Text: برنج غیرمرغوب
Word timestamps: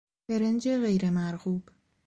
برنج 0.29 0.69
غیرمرغوب 0.69 1.69